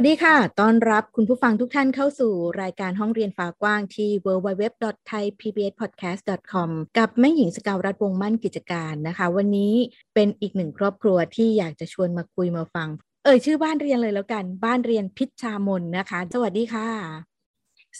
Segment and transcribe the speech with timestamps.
[0.00, 9.74] วัสดีค่ะ ต้อนรับคุณผู้ฟังทุกท่านเข้าสู่รายการห้องเรียนฟ้ากว้างที่ www.thaipbspodcast.com กับแม่หญิงสกาวรัฐวงศ์มั่นกิจการนะคะ วันนี้
[10.14, 12.88] เป็นอีกหนึ่งครอบครัวที่อยากจะชวนมาคุยมาฟัง
[13.24, 16.88] เอ่ยชื่อบ้านเรียนเลยแล้วกัน บ้านเรียนพิชชามนนะคะ สวัสดีค่ะ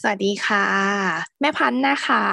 [0.01, 0.65] สวัสดีค่ะ
[1.41, 2.23] แม่พันธ์นะคะ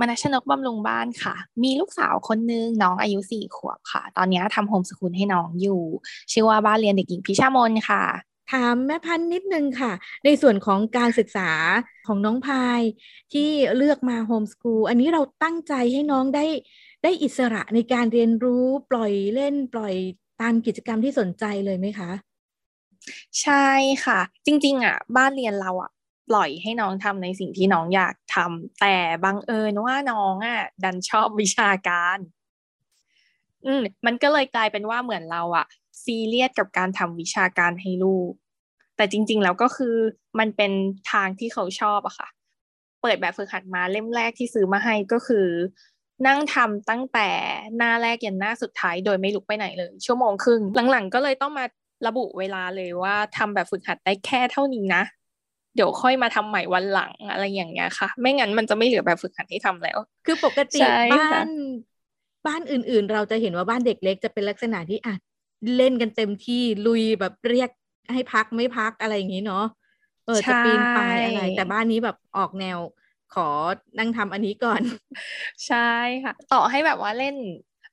[0.00, 5.80] มนัชนกบำรุงบ้านค่ะ มีลูกสาวคนนึงน้องอายุสี่ขวบค่ะ ตอนนี้ทำโฮมสกูลให้น้องอยู่
[6.32, 8.04] ชื่อว่าบ้านเรียนเด็กหญิงพิชามนค่ะ
[8.52, 9.92] ถามแม่พันนิดนึงค่ะ
[10.24, 11.50] ในส่วนของการศึกษา
[12.06, 12.82] ของน้องพาย
[13.32, 16.46] ที่เลือกมาโฮมสกูลอันนี้เราตั้งใจให้น้องได้
[17.02, 19.94] ได้อิสระในการเรียนรู้ปล่อยเล่นปล่อย
[20.40, 22.10] ตามกิจกรรมที่สนใจเลยไหมคะ
[23.42, 23.68] ใช่
[24.04, 25.90] ค่ะ จริง ๆ อะ บ้านเรียนเราอะ
[26.28, 32.18] ปล่อยให้น้องทำในสิ่งที่น้องอยากทำแต่บังเอิญว่าน้องอะ ดันชอบวิชาการ
[33.66, 35.66] อืมมันก็เลยกลายเป็นว่าเหมือนเราอะ
[36.04, 38.32] ซีเรียสกับการทำวิชาการให้ลูก
[38.96, 39.96] แต่จริง ๆ แล้วก็คือ
[40.38, 40.72] มันเป็น
[41.12, 42.28] ทางที่เขาชอบอะค่ะ
[43.02, 45.46] เปิดแบบฝึกหัดมาเล่มแรกที่ซื้อมาให้ก็คือ
[46.26, 47.28] นั่งทำตั้งแต่
[47.76, 51.64] หน้าแรกยันหน้าสุดท้ายโดยไม่ลุกไปไหนเลย ชั่วโมงครึ่งหลังๆ ก็เลยต้องมา
[52.06, 55.02] ระบุเวลาเลยว่าทำแบบฝึกหัดได้แค่เท่านี้นะ
[55.74, 61.48] เดี๋ยวค่อยมาทำใหม่วันหลังอะไรอย่างเงี้ยค่ะ ไม่งั้นมันจะไม่เหลือแบบฝึกหัดให้ทำแล้ว คือปกติใช่บ้าค่ะน
[62.46, 65.14] บ้านอื่นๆ เราจะเห็นว่าบ้านเด็กเล็กจะเป็นลักษณะที่อะ
[65.76, 67.70] เล่นกันเต็มที่ลุยแบบเรียก
[68.12, 69.64] ให้พักไม่พักอะไรอย่างนี้เนาะ
[70.26, 72.78] เออจะปีนป่ายอะไร แต่บ้านนี้แบบออกแนว
[73.34, 73.48] ขอ
[73.98, 74.82] นั่งทำอันนี้ก่อน
[75.66, 75.90] ใช่
[76.24, 77.36] ค่ะ ต่อให้แบบว่าเล่น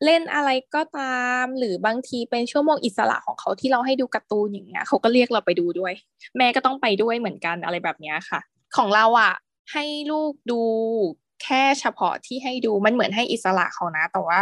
[0.06, 5.94] เล่นอะไรก็ตาม หรือบางทีเป็นชั่วโมงอิสระของเขาที่เราให้ดูการ์ตูนอย่างเงี้ยเขาก็เรียกเราไปดูด้วย
[6.38, 8.40] แม่ก็ต้องไปด้วยเหมือนกันอะไรแบบเนี้ยค่ะ
[8.78, 9.34] ของเราอะ
[9.74, 10.62] ให้ลูกดู
[11.44, 14.40] แค่เฉพาะที่ให้ดูมันเหมือนให้อิสระเขานะ แต่ว่า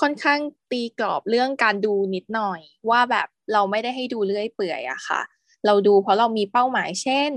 [0.00, 0.40] ค่อนข้าง
[0.70, 5.20] ตีกรอบเรื่องการดูนิดหน่อย ว่าแบบเราไม่ได้ให้ดูเรื่อยเปื่อยอะค่ะ
[5.66, 7.30] เราดูเพราะเรามีเป้าหมายเช่น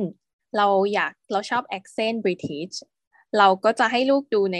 [0.58, 2.76] เราอยากเราชอบ accent British
[3.38, 4.60] เราก็จะให้ลูกดูใน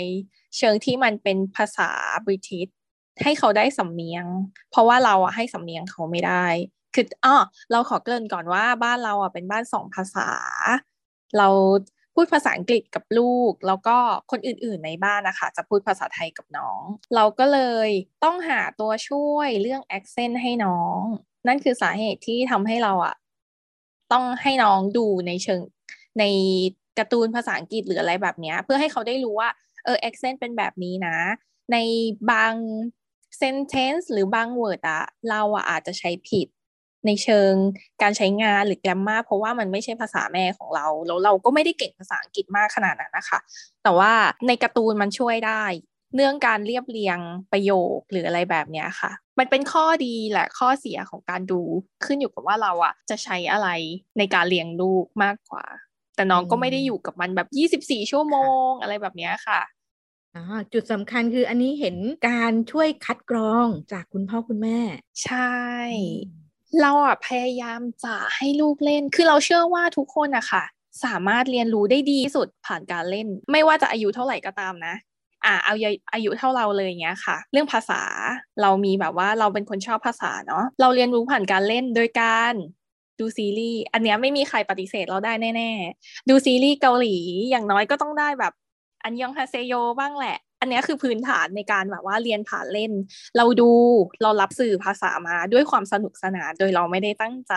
[0.58, 1.90] เชิงที่มันเป็นภาษา
[2.26, 2.72] British
[3.24, 4.26] ให้เขาได้สำเนียง
[4.72, 6.46] เพราะว่าเราอะให้สำเนียงเขาไม่ได้
[6.96, 7.36] คืออ้อ
[7.72, 10.30] เราขอเกริ่นก่อนว่าบ้านเราอะเป็นบ้านสองภาษา
[11.38, 11.48] เรา
[12.22, 13.98] พูดภาษาอังกฤษกับลูก แล้วก็
[14.32, 16.82] คนอื่นๆในบ้านนะคะ จะพูดภาษาไทยกับน้อง
[17.16, 17.90] เราก็เลย
[18.24, 21.00] ต้องหาตัวช่วยเรื่อง accent ให้น้อง
[21.48, 23.16] นั่นคือสาเหตุที่ทำให้เราอะ
[24.12, 25.62] ต้องให้น้องดูในเชิง
[26.20, 26.24] ใน
[26.98, 29.50] การ์ตูนภาษาอังกฤษหรืออะไรแบบนี้เพื่อให้เขาได้รู้ว่า
[29.86, 31.18] เออ accent เป็นแบบนี้นะ
[31.72, 31.78] ใน
[32.32, 32.54] บาง
[33.42, 36.48] sentence หรือบาง word อะเราอะอาจจะใช้ผิด
[37.06, 37.54] ในเชิง
[38.02, 43.40] การใช้งานหรือ grammar เพราะว่ามันไม่ใช่ภาษาแม่ของเรา แล้วเราก็ไม่ได้เก่งภาษาอังกฤษมากขนาดนั้นนะคะ
[43.84, 44.12] แต่ว่า
[44.48, 45.64] ในการ์ตูนมันช่วยได้
[46.16, 47.20] เรื่องการเรียบเรียง
[47.52, 51.62] ประโยคหรืออะไรแบบเนี้ยค่ะ มันเป็นข้อดีแหละข้อเสียของการดู
[52.06, 53.70] ขึ้นอยู่กับว่าเราอะจะใช้อะไร
[54.18, 55.66] ในการเลี้ยงลูกมากกว่า
[56.16, 57.48] แต่น้องก็ไม่ได้อยู่กับมันแบบ
[57.86, 59.62] 24 ชั่วโมงอะไรแบบเนี้ยค่ะ
[60.36, 60.44] อ่า
[60.74, 61.96] จุดสำคัญคืออันนี้เห็น
[62.28, 64.80] การช่วยคัดกรองจากคุณพ่อคุณแม่
[65.24, 65.54] ใช่
[66.82, 70.64] เราอะพยายามจะให้ลูกเล่น คือเราเชื่อว่าทุกคนอะค่ะ
[71.06, 74.96] สามารถเรียนรู้ได้ดีที่สุดผ่านการเล่น ไม่ว่าจะอายุเท่าไหร่ก็ตามนะ
[75.46, 75.74] อ่าเอา
[76.14, 78.02] อายุเท่าเราเลยอย่างเงี้ยค่ะ เรื่องภาษา
[78.62, 82.54] เรามีแบบว่าเราเป็นคนชอบภาษาเนาะ เราเรียนรู้ผ่านการเล่นโดยการ
[83.20, 87.16] ดูซีรีส์ อันเนี้ยไม่มีใครปฏิเสธเราได้แน่ ๆ ดูซีรีส์เกาหลี
[87.50, 88.54] อย่างน้อยก็ต้องได้แบบ
[89.04, 92.92] อันยองฮาเซโยบ้างแหละ อันนี้คือพื้นฐานในการแบบว่าเรียนผ่านเล่น
[93.38, 93.72] เราดู
[94.22, 97.54] เรารับสื่อภาษามาด้วยความสนุกสนานโดยเราไม่ได้ตั้งใจ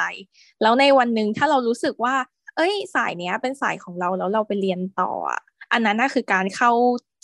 [0.62, 2.14] แล้วในวันหนึ่งถ้าเรารู้สึกว่า
[2.56, 5.10] เอ้ย สายเนี้ยเป็นสายของเราแล้วเราไปเรียนต่อ
[5.72, 6.70] อันนั้นน่ะคือการเข้า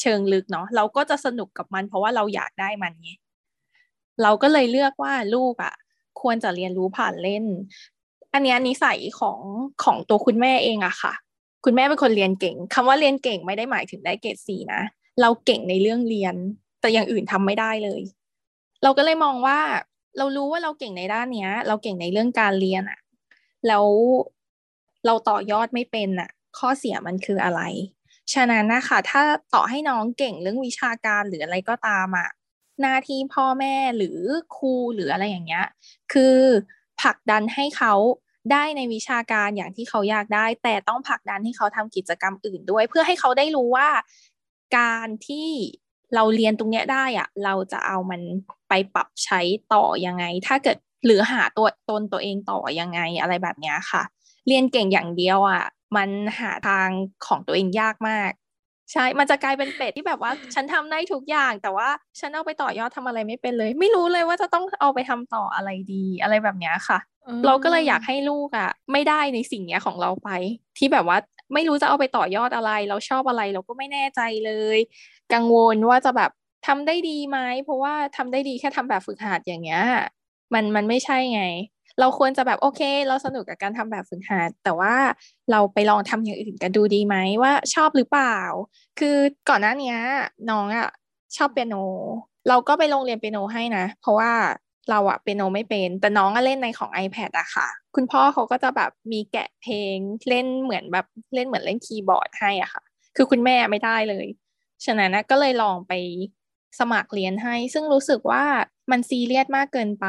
[0.00, 3.10] เชิงลึกเนาะเราก็จะสนุกกับมัน เพราะว่าเราอยากได้มันไง
[4.22, 5.74] เราก็เลยเลือกว่าลูกอะ
[6.20, 7.44] ควรจะเรียนรู้ผ่านเล่น
[8.32, 9.40] อันเนี้ยนิสัยของ
[9.84, 11.12] ของตัวคุณแม่เองอะค่ะ
[11.64, 14.82] คุณแม่เป็นคนเรียนเก่งคำว่าเรียนเก่งไม่ได้หมายถึงได้เกรดสี่นะ
[15.20, 16.34] เราเก่งในเรื่องเรียน
[16.80, 18.02] แต่อย่างอื่นทำไม่ได้เลย
[18.82, 19.58] เราก็เลยมองว่า
[20.18, 23.00] เรารู้ว่าเราเก่งในด้านเนี้ย เราเก่งในเรื่องการเรียนอะ
[23.68, 23.86] แล้ว
[25.06, 27.62] เราต่อยอดไม่เป็นอะข้อเสียมันคืออะไร
[28.34, 29.22] ฉะนั้นนะคะถ้า
[29.54, 32.28] ต่อให้น้องเก่งเรื่องวิชาการหรืออะไรก็ตามอะ
[32.80, 34.18] หน้าที่พ่อแม่หรือ
[34.56, 35.66] ครูหรืออะไรอย่างเงี้ย
[36.12, 36.36] คือ
[37.02, 37.94] ผลักดันให้เขา
[38.52, 43.88] ได้ในวิชาการอย่างที่เขาอยากได้ แต่ต้องผลักดันให้เขาทำกิจกรรมอื่นด้วย เพื่อให้เขาได้รู้ว่า
[44.76, 45.48] การที่
[46.14, 48.20] เราเรียนตรงเนี้ยได้อะเราจะเอามัน
[48.68, 49.40] ไปปรับใช้
[49.74, 50.76] ต่อยังไง ถ้าเกิด
[51.06, 54.02] หรือหาตัวตนตัวเองต่อยังไงอะไรแบบเนี้ยค่ะ
[54.46, 55.64] เรียนเก่งอย่างเดียวอะ
[55.96, 56.08] มัน
[56.40, 56.88] หาทาง
[57.26, 58.30] ของตัวเองยากมาก
[58.92, 61.88] ใช่ มันจะกลายเป็นเป็ดที่แบบว่า ฉันทำได้ทุกอย่าง แต่ว่า
[62.20, 66.98] ฉันเอาไปต่อยอดทำอะไรไม่เป็นเลย ไม่รู้เลยว่าจะต้องเอาไปทำต่ออะไรดีอะไรแบบเนี้ยค่ะ
[67.46, 70.30] เราก็เลยอยากให้ลูกอะ่ะ ไม่ได้ในสิ่งเนี้ยของเราไป
[70.78, 71.18] ที่แบบว่า
[71.54, 74.78] ไม่รู้จะเอาไปต่อยอดอะไร เราชอบอะไรเราก็ไม่แน่ใจเลย
[75.34, 76.30] กังวลว่าจะแบบ
[76.66, 79.82] ทำได้ดีไหมเพราะว่าทำได้ดีแค่ทำแบบฝึกหัดอย่างเงี้ย
[80.54, 81.42] มันมันไม่ใช่ไง
[82.00, 84.94] เราควรจะแบบโอเค เราสนุกกับการทำแบบฝึกหัดแต่ว่า
[85.50, 88.38] เราไปลองทำอย่างอื่นกันดูดีไหมว่าชอบหรือเปล่า
[88.98, 89.16] คือ
[89.48, 89.94] ก่อนหน้านี้
[90.50, 90.88] น้องอะ
[91.36, 91.74] ชอบเปียโน
[92.48, 94.32] เราก็ไปโรงเรียนเปียโนให้นะ เพราะว่า
[94.90, 99.96] เราอะเปียโนไม่เป็น แต่น้องก็เล่นในของ iPad อะค่ะ คุณพ่อเขาก็จะแบบมีแกะเพลง
[100.28, 102.82] เล่นเหมือนแบบเล่นเหมือนเล่นคีย์บอร์ดให้อะค่ะ
[103.16, 104.26] คือคุณแม่ไม่ได้เลย
[104.84, 105.92] ฉะนั้นก็เลยลองไป
[106.80, 108.44] สมัครเรียนให้ ซึ่งรู้สึกว่า
[108.90, 110.06] มันซีเรียสมากเกินไป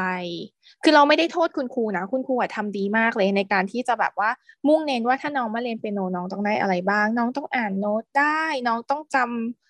[0.82, 4.30] คือเราไม่ได้โทษคุณครูนะ คุณครูอะทำดีมากเลยในการที่จะแบบว่า
[4.68, 9.16] มุ่งเน้นว่าถ้าน้องมาเรียนเปียโนน้องต้องได้อะไรบ้าง น้องต้องอ่านโน้ตได้ น้องต้องจ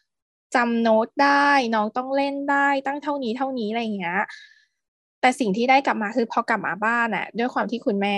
[0.00, 4.20] ำจำโน้ตได้ น้องต้องเล่นได้ตั้งเท่านี้เท่านี้อะไรอย่างเงี้ย
[5.20, 8.16] แต่สิ่งที่ได้กลับมาคือพอกลับมาบ้านอะด้วยความที่คุณแม่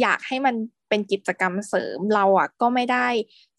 [0.00, 0.54] อยากให้มัน
[0.88, 3.08] เป็นกิจกรรมเสริมเราอะก็ไม่ได้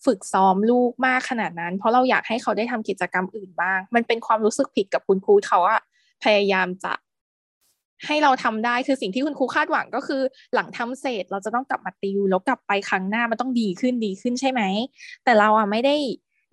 [0.06, 5.82] ฝึกซ้อมลูกมากขนาดนั้น เพราะเราอยากให้เขาได้ทำกิจกรรมอื่นบ้าง มันเป็นความรู้สึกผิดกับคุณครูเขาอะ
[6.24, 6.94] พยายามจะ
[8.06, 10.22] ให้เราทำได้คือสิ่งที่คุณครูคาดหวังก็คือ
[10.54, 14.62] หลังทำเสร็จเราจะต้องกลับมาติวแล้วกลับไปครั้งหน้ามันต้องดีขึ้นดีขึ้นใช่ไหม
[15.24, 15.96] แต่เราอะไม่ได้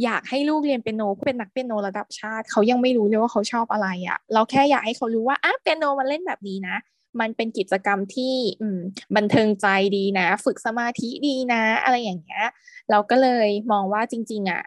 [0.05, 6.77] อยากให้ลูกเรียนเปียโนเป็นนักเปียโนระดับชาติ เขายังไม่รู้เลยว่าเขาชอบอะไรอะ่ะ เราแค่อยากให้เขารู้ว่าอะเปียโนมันเล่นแบบนี้นะ
[7.21, 8.69] มันเป็นกิจกรรมที่อื
[9.17, 9.67] บันเทิงใจ
[9.97, 12.45] ดีนะ ฝึกสมาธิดีนะ อะไรอย่างเงี้ย
[12.91, 14.63] เราก็เลยมองว่าจริง ๆอะ่ะ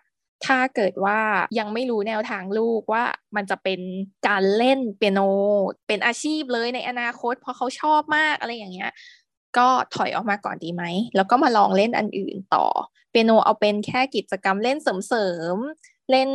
[0.45, 1.19] ถ้าเกิดว่า
[1.59, 3.03] ยังไม่รู้แนวทางลูกว่า
[3.35, 3.79] มันจะเป็น
[4.27, 5.19] การเล่นเปียโน
[5.87, 8.91] เป็นอาชีพเลยในอนาคต เพราะเขาชอบมากอะไรอย่างเงี้ย
[9.57, 10.83] ก็ถอยออกมาก่อนดีไหม
[11.15, 12.65] แล้วก็มาลองเล่นอันอื่นต่อ
[13.11, 15.57] เปียโนเอาเป็นแค่กิจกรรมเล่นเสริม
[16.11, 16.29] เล่น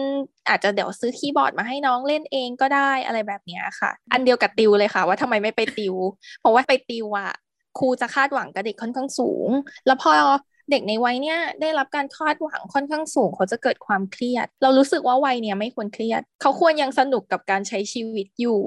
[0.49, 5.95] อาจจะเดี๋ยวซื้อคีย์บอร์ดมาให้น้องเล่นเองก็ได้อะไรแบบนี้ค่ะ อันเดียวกับติวเลยค่ะ ว่าทำไมไม่ไปติว
[6.41, 7.33] เพราะว่าไปติวอะ
[7.79, 9.49] ครูจะคาดหวังกับเด็กค่อนข้างสูง
[9.87, 10.13] แล้วพอ
[10.71, 18.61] เด็กในวัยเนี้ยได้รับการคาดหวังค่อนข้างสูง เขาจะเกิดความเครียด เรารู้สึกว่าวัยเนี้ยไม่ควรเครียด เขาควรยังสนุกกับการใช้ชีวิตอยู่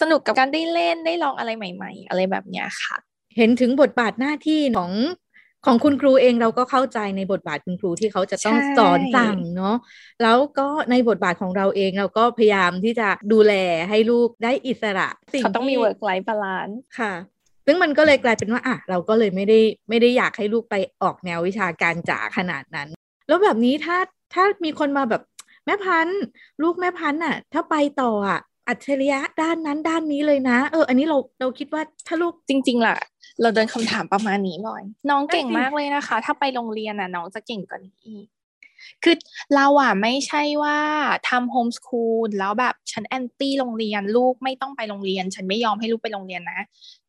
[0.00, 2.96] สนุกกับการได้เล่นได้ลองอะไรใหม่ ๆ อะไรแบบเนี้ยค่ะ
[3.36, 4.92] เห็นถึงบทบาทหน้าที่ของ
[5.66, 9.76] ของคุณครูเองเราก็เข้าใจในบทบาทคุณครูที่เขาจะต้องสอนสั่งเนาะ
[10.22, 13.54] แล้วก็ในบทบาทของเราเองเราก็พยายามที่จะดูแล
[13.88, 15.08] ให้ลูกได้อิสระ
[15.42, 17.12] เขาต้องมี work life balance ค่ะ
[17.66, 22.88] ซึ่งมันก็เลยกลายเป็นว่าอะเราก็เลยไม่ได้ไม่ได้อยากให้ลูกไปออกแนววิชาการจ๋าขนาดนั้น
[23.28, 23.96] แล้วแบบนี้ถ้า
[24.34, 25.22] ถ้ามีคนมาแบบ
[25.66, 26.20] แม่พันธุ์
[26.62, 32.96] ลูกแม่พันธุ์อะ ถ้าไปต่ออะอัจฉริยะด้านนั้นด้านนี้เลยนะ เออ อันนี้เราเราคิดว่าถ้าลูกจริง ๆ ล่ะ
[33.42, 38.26] เราเดินคำถามประมาณนี้บ่อย น้องเก่งมากเลยนะคะ ถ้าไปโรงเรียนอะน้องจะเก่งกว่านี้อีก
[39.04, 39.16] คือ
[39.54, 40.78] เราอะไม่ใช่ว่า
[41.28, 46.60] ทำโฮมสคูลแล้วแบบฉันแอนตี้โรงเรียนลูกไม่ต้องไปโรงเรียน ฉันไม่ยอมให้ลูกไปโรงเรียนนะ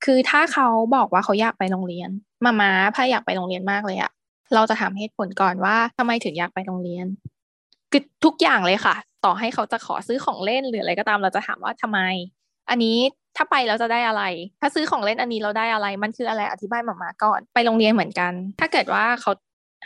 [0.04, 2.10] คือถ้าเขาบอกว่าเขาอยากไปโรงเรียน
[2.46, 4.12] มามาพาอยากไปโรงเรียนมากเลยอะ
[4.54, 7.06] เราจะถามเหตุผลก่อนว่าทำไมถึงอยากไปโรงเรียน
[7.92, 12.00] คือทุกอย่างเลยค่ะ ต่อให้เขาจะขอซื้อของเล่นหรืออะไรก็ตามเราจะถามว่าทำไม
[12.70, 12.98] อันนี้
[13.38, 14.24] ถ้าไปแล้วจะได้อะไร
[14.62, 19.32] ถ้าซื้อของเล่นอันนี้เราได้อะไร มันคืออะไรอธิบายมามาก่อน ไปโรงเรียนเหมือนกัน ถ้าเกิดว่าเขา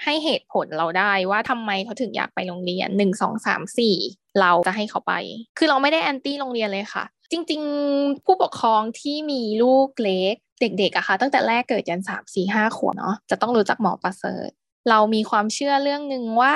[0.03, 3.95] ให้เหตุผลเราได้ว่าทำไมเขาถึงอยากไปโรงเรียนหนึ่งสองสามสี่
[4.39, 5.13] เราจะให้เขาไป
[5.57, 7.61] คือเราไม่ได้แอนตี้โรงเรียนเลยค่ะ จริง
[7.93, 14.49] ๆ ผู้ปกครองที่มีลูกเล็กเด็กๆอะค่ะ ตั้งแต่แรกเกิดยันสามสี่ห้าขวบเนาะจะต้องรู้จักหมอประเสริฐ
[14.89, 16.55] เรามีความเชื่อเรื่องหนึ่งว่า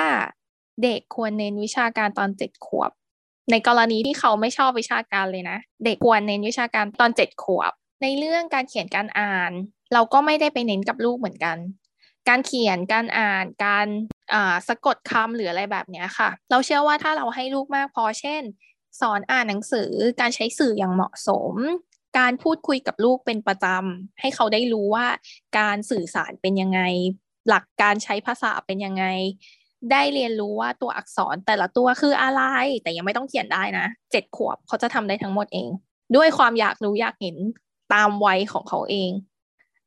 [0.84, 2.90] เด็กควรเน้นวิชาการตอนเจ็ดขวบ
[3.50, 7.72] ในกรณีที่เขาไม่ชอบวิชาการเลยนะ เด็กควรเน้นวิชาการตอนเจ็ดขวบ
[8.02, 9.52] ในเรื่องการเขียนการอ่าน
[9.92, 11.56] เราก็ไม่ได้ไปเน้นกับลูกเหมือนกัน
[12.28, 13.86] การเขียนการอ่านการ
[14.68, 18.42] สะกดคำหรืออะไรแบบนี้ค่ะ เราเชื่อว่าถ้าเราให้ลูกมากพอเช่น
[19.00, 21.54] สอนอ่านหนังสือการใช้สื่ออย่างเหมาะสม
[22.18, 25.06] การพูดคุยกับลูกเป็นประจำให้เขาได้รู้ว่า
[25.58, 26.80] การสื่อสารเป็นยังไง
[27.48, 29.04] หลักการใช้ภาษาเป็นยังไง
[29.92, 32.42] ได้เรียนรู้ว่าตัวอักษรแต่ละตัวคืออะไร
[32.82, 35.68] แต่ยังไม่ต้องเขียนได้นะเจ็ดขวบเขาจะทำได้ทั้งหมดเอง
[36.16, 37.36] ด้วยความอยากรู้อยากเห็น
[37.94, 39.10] ตามวัยของเขาเอง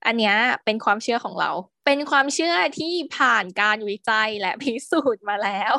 [0.05, 0.34] อันนี้
[0.65, 1.51] เป็นความเชื่อของเรา
[1.86, 5.75] เป็นความเชื่อที่ผ่านการวิจัยและพิสูจน์มาแล้ว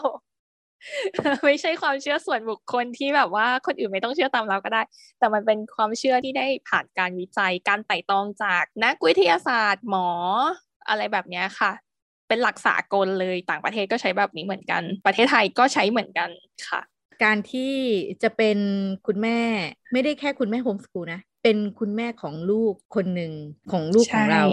[1.45, 4.83] ไม่ใช่ความเชื่อส่วนบุคคลที่แบบว่าคนอื่นไม่ต้องเชื่อตามเราก็ได้
[5.19, 10.09] แต่มันเป็นความเชื่อที่ได้ผ่านการวิจัย การไต่ตองจากนักวิทยาศาสตร์หมอ
[10.89, 11.73] อะไรแบบนี้ค่ะ
[12.31, 16.31] เป็นหลักสากลเลยต่างประเทศก็ใช้แบบนี้เหมือนกัน ประเทศไทยก็ใช้เหมือนกัน
[16.69, 16.81] ค่ะ
[17.25, 17.75] การที่
[18.23, 18.59] จะเป็น
[19.07, 19.39] คุณแม่
[19.93, 23.33] ไม่ได้แค่คุณแม่โฮมสกูลนะเป็นคุณแม่ของลูกคนหนึ่ง
[23.73, 24.45] ของลูกของเรา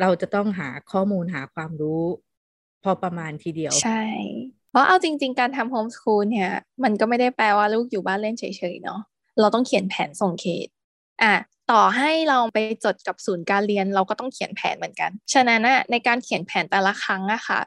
[0.00, 2.02] เราจะต้องหาข้อมูลหาความรู้
[2.84, 4.02] พอประมาณทีเดียวใช่
[4.70, 6.50] เพราะเอาจริง ๆ การทำโฮมสกูลเนี่ย
[6.84, 9.00] มันก็ไม่ได้แปลว่าลูกอยู่บ้านเล่นเฉยๆเนาะ
[9.40, 10.68] เราต้องเขียนแผนส่งเขต
[11.22, 11.34] อะ
[11.72, 17.60] ต่อให้เราไปจดกับศูนย์การเรียนเราก็ต้องเขียนแผนเหมือนกัน ฉะนั้นนะในการเขียนแผนแต่ละครั้งอะค่ะ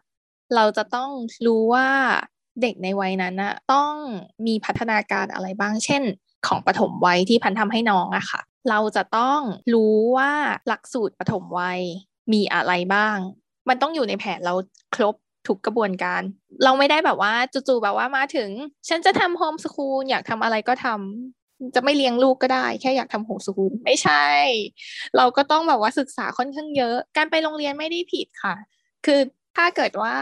[0.56, 1.10] เราจะต้อง
[1.46, 1.88] รู้ว่า
[2.62, 3.94] เด็กในวัยนั้นอะต้อง
[4.48, 6.04] มีพัฒนาการอะไรบ้าง เช่น
[6.48, 9.40] ของปฐมวัยที่พันทำให้น้องอะค่ะ เราจะต้อง
[9.74, 10.32] รู้ว่า
[10.68, 11.80] หลักสูตรปฐมวัย
[12.34, 13.18] มีอะไรบ้าง
[13.70, 14.54] มันต้องอยู่ในแผนเรา
[14.96, 15.16] ครบ
[15.48, 16.22] ทุกกระบวนการ
[16.64, 18.50] เราไม่ได้แบบว่าจู่ๆแบบว่ามาถึง
[18.90, 21.37] ฉันจะทำโฮมสคูลอยากทำอะไรก็ทำ
[21.76, 24.26] จะไม่เลี้ยงลูกก็ได้ แค่อยากทำโฮมสคูลไม่ใช่
[25.18, 28.56] เราก็ต้องแบบว่าศึกษาค่อนข้างเยอะ การไปโรงเรียนไม่ได้ผิดค่ะ
[29.06, 29.20] คือ
[29.56, 30.16] ถ้าเกิดว่า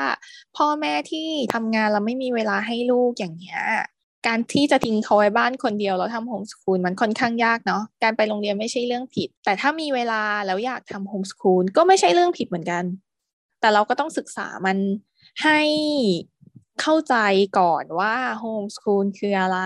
[0.57, 3.61] พ่อแม่ที่ทำงานแล้วไม่มีเวลาให้ลูกอย่างเงี้ย
[4.27, 12.83] การที่จะทิ้งเขาไว้บ้านคนเดียวแล้วทำ homeschool มันค่อนข้างยากเนาะการไปโรงเรียนไม่ใช่เรื่องผิด แต่ถ้ามีเวลาแล้วอยากทำ homeschool ก็ไม่ใช่เรื่องผิดเหมือนกัน
[13.59, 14.77] แต่เราก็ต้องศึกษามัน
[15.43, 15.59] ให้
[16.81, 17.15] เข้าใจ
[17.59, 19.59] ก่อนว่า homeschool คืออะไร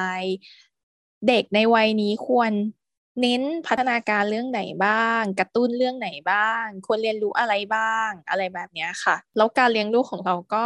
[1.28, 2.52] เด็กในวัยนี้ควร
[3.22, 10.66] เน้นพัฒนาการเรื่องไหนบ้าง กระตุ้นเรื่องไหนบ้าง ควรเรียนรู้อะไรบ้าง อะไรแบบนี้ค่ะ แล้วการเลี้ยงลูกของเราก็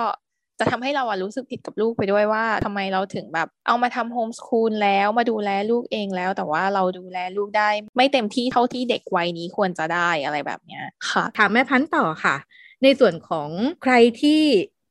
[0.59, 10.79] จะทำให้เราอะรู้สึกผิดกับลูกไปด้วยว่าทำไมเราถึงแบบเอามาทำโฮมสคูลแล้วมาดูแลลูกเองแล้ว แต่ว่าเราดูแลลูกได้ ไม่เต็มที่เท่าที่เด็กวัยนี้ควรจะได้อะไรแบบนี้
[11.09, 12.35] ค่ะถามแม่พันต่อค่ะ
[12.83, 13.49] ในส่วนของ
[13.83, 14.41] ใครที่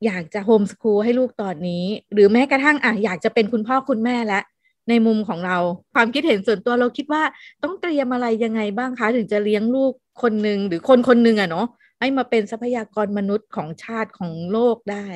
[0.05, 4.43] อยากจะโฮมสคูลให้ลูกตอนนี้ หรือแม้กระทั่งอะอยากจะเป็นคุณพ่อคุณแม่แล้ว
[4.89, 5.57] ในมุมของเรา
[5.93, 7.23] ความคิดเห็นส่วนตัวเราคิดว่า
[7.63, 11.67] ต้องเตรียมอะไรยังไงบ้างคะ ถึงจะเลี้ยงลูกคนหนึ่งหรือคนคนหนึ่งอะเนาะ
[11.99, 15.07] ให้มาเป็นทรัพยากรมนุษย์ของชาติของโลกได้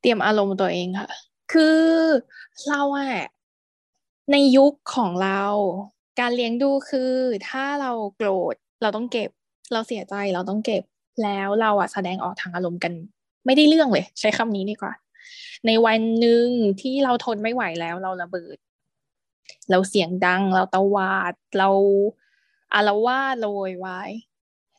[0.00, 1.08] เตรียมอารมณ์ตัวเองค่ะ
[1.52, 1.84] คือ
[2.68, 3.24] เราอะ
[4.32, 5.42] ในยุคของเรา
[6.20, 7.12] การเลี้ยงดูคือ
[7.48, 9.30] ถ้าเราโกรธเราต้องเก็บ
[9.72, 10.82] เราเสียใจเราต้องเก็บ
[11.22, 12.92] แล้วเราอะแสดงออกทางอารมณ์กัน
[13.46, 14.92] ไม่ได้เรื่องเลย ใช้คำนี้ดีกว่า
[15.66, 16.46] ในวันหนึ่ง
[16.80, 18.56] ที่เราทนไม่ไหวแล้วเราระเบิด
[19.70, 21.68] เราเสียงดัง เราตะวาด เรา
[22.74, 24.10] อารวาสโวยวาย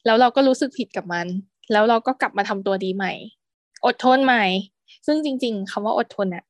[0.05, 1.27] แล้วเราก็รู้สึกผิดกับมัน
[1.71, 3.13] แล้วเราก็กลับมาทำตัวดีใหม่
[3.85, 4.45] อดทนใหม่
[5.05, 6.43] ซึ่งจริง ๆคำว่าอดทนอะ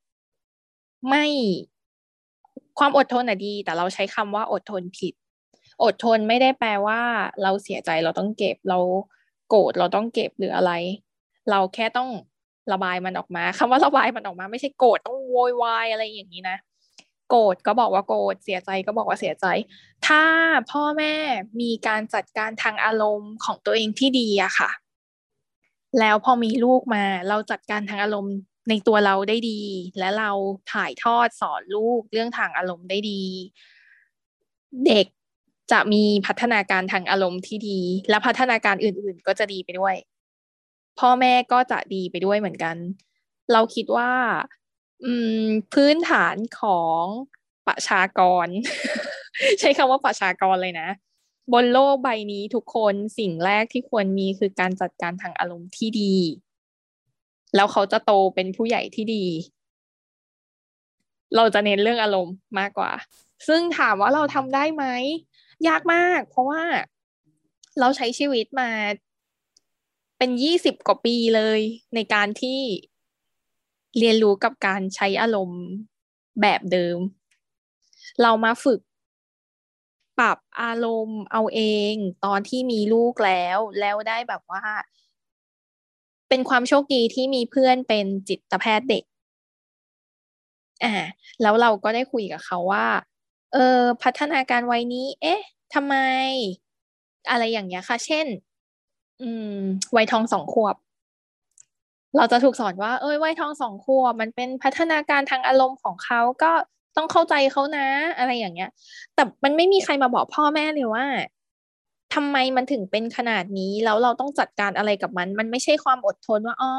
[1.08, 1.26] ไม่
[2.80, 5.14] ความอดทนอะดี แต่เราใช้คำว่าอดทนผิด
[5.84, 7.02] อดทนไม่ได้แปลว่า
[7.44, 8.80] เราเสียใจเราต้องเก็บเรา
[9.50, 10.72] โกรธเราต้องเก็บหรืออะไร
[11.50, 12.10] เราแค่ต้อง
[12.74, 16.58] ระบายมันออกมาคำว่าระบายมันออกมา ไม่ใช่โกรธต้องโวยวายอะไรอย่างนี้นะ
[17.30, 19.46] โกรธก็บอกว่าโกรธเสียใจก็บอกว่าเสียใจ
[20.08, 20.24] ถ้า
[20.72, 21.14] พ่อแม่
[21.62, 24.70] มีการจัดการทางอารมณ์ของตัวเองที่ดีอะค่ะ
[26.00, 28.36] แล้วพอมีลูกมา เราจัดการทางอารมณ์
[28.70, 29.62] ในตัวเราได้ดี
[30.00, 30.32] และเรา
[30.74, 33.22] ถ่ายทอดสอนลูกเรื่องทางอารมณ์ได้ดี
[34.86, 35.06] เด็ก
[35.72, 37.80] จะมีพัฒนาการทางอารมณ์ที่ดี
[38.10, 39.96] และพัฒนาการอื่นๆ ก็จะดีไปด้วย
[41.00, 42.76] พ่อแม่ก็จะดีไปด้วยเหมือนกัน
[43.52, 44.12] เราคิดว่า
[45.04, 45.12] อื
[45.42, 47.04] ม พื้นฐานของ
[47.68, 48.48] ประชากร
[49.60, 50.90] ใช้คำว่าประชากรเลยนะ
[51.54, 56.16] บนโลกใบนี้ทุกคนสิ่งแรกที่ควรมีคือการจัดการทางอารมณ์ที่ดี
[57.56, 59.26] แล้วเขาจะโตเป็นผู้ใหญ่ที่ดี
[61.36, 62.92] เราจะเน้นเรื่องอารมณ์มากกว่า
[63.48, 64.86] ซึ่งถามว่าเราทำได้ไหม
[65.68, 66.64] ยากมาก เพราะว่า
[67.80, 68.70] เราใช้ชีวิตมา
[70.26, 71.60] เป็นยี่สิบกว่าปีเลย
[71.96, 72.62] ในการที่
[73.98, 75.64] เรียนรู้กับการใช้อารมณ์
[76.42, 76.98] แบบเดิม
[78.22, 78.80] เรามาฝึก
[80.20, 81.94] ปรับอารมณ์เอาเอง
[82.26, 84.64] ตอนที่มีลูกแล้ว แล้วได้แบบว่า
[86.30, 89.04] เป็นความโชคดีที่มีเพื่อนเป็นจิตแพทย์เด็ก
[90.84, 90.94] อ่า
[91.42, 92.88] แล้วเราก็ได้คุยกับเขาว่า
[93.54, 95.42] เออ พัฒนาการวัยนี้ เอ๊ะ
[95.74, 95.96] ทำไม
[97.30, 98.28] อะไรอย่างเงี้ยค่ะ เช่น
[99.22, 99.58] อืม
[99.96, 100.76] วัยทองสองขวบ
[102.18, 106.52] เราจะถูกสอนว่า เอ้ยวัยทองสองขวบมันเป็นพัฒนาการทางอารมณ์ของเขาก็
[106.98, 108.70] ต้องเข้าใจเขานะ อะไรอย่างเงี้ย
[109.16, 111.06] แต่มันไม่มีใครมาบอกพ่อแม่เลยว่า
[112.16, 116.72] ทำไมมันถึงเป็นขนาดนี้แล้วเราต้องจัดการอะไรกับมัน มันไม่ใช่ความอดทนว่าอ๋อ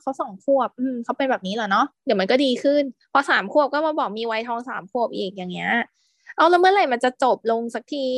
[0.00, 2.82] เขาสองขวบ อืมเขาเป็นแบบนี้เหรอเนาะเดี๋ยวมันก็ดีขึ้น
[3.12, 5.70] พอสามขวบก็มาบอกมีวัยทองสามขวบอีกอย่างเงี้ย
[6.36, 8.08] เอาแล้วเมื่อไหร่มันจะจบลงสักที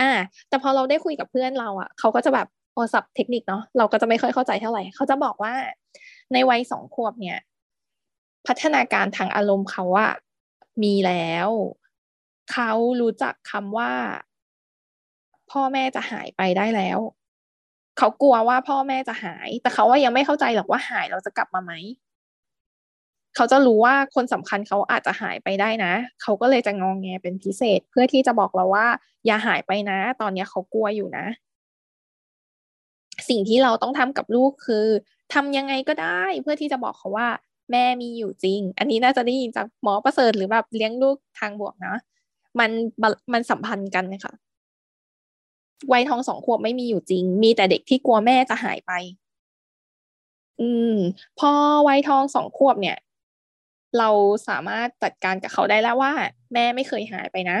[0.00, 0.10] อ่า
[0.48, 5.54] แต่พอเราได้คุยกับเพื่อนเราอะ่ะเขาก็จะแบบ โอศัพท์เทคนิคเนาะเราก็จะไม่ค่อยเข้าใจเท่าไหร่เขาจะบอกว่า
[6.32, 7.38] ในวัยสองขวบเนี่ย
[8.46, 10.08] พัฒนาการทางอารมณ์เขาว่า
[10.82, 11.48] มีแล้ว
[12.52, 13.92] เขารู้จักคำว่า
[15.50, 16.98] พ่อแม่จะหายไปได้แล้ว
[17.98, 21.72] เขากลัวว่าพ่อแม่จะหาย แต่เขาว่ายังไม่เข้าใจหรอกว่าหายเราจะกลับมาไหม
[23.36, 28.86] เขาจะรู้ว่าคนสำคัญเขาอาจจะหายไปได้นะ เขาก็เลยจะงองแงเป็นพิเศษ เพื่อที่จะบอกเราว่า
[29.26, 31.26] อย่าหายไปนะ ตอนนี้เขากลัวอยู่นะ
[33.28, 34.86] สิ่งที่เราต้องทำกับลูกคือ
[35.34, 37.28] ทำยังไงก็ได้เพื่อที่จะบอกเขาว่า
[37.70, 41.94] แม่มีอยู่จริง อันนี้น่าจะได้ยินจากหมอประเสริฐหรือแบบเลี้ยงลูกทางบวกนะ
[42.58, 42.70] มัน
[43.32, 44.32] มันสัมพันธ์กันนะคะ
[45.92, 48.92] วัยทองสองขวบไม่มีอยู่จริง มีแต่เด็กที่กลัวแม่จะหายไป
[50.60, 50.96] อืม
[51.38, 51.50] พอ
[51.88, 52.96] วัยทองสองขวบเนี่ย
[53.98, 54.08] เรา
[54.48, 56.12] สามารถจัดการกับเขาได้แล้วว่า
[56.52, 57.58] แม่ไม่เคยหายไปนะ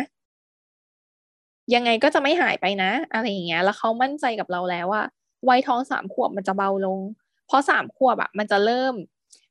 [1.74, 5.02] ยังไงก็จะไม่หายไปนะ อะไรอย่างเงี้ย แล้วเขามั่นใจกับเราแล้วว่า
[5.48, 7.00] วัยทองสามขวบมันจะเบาลง
[7.46, 8.94] เพราะสามขวบอะมันจะเริ่ม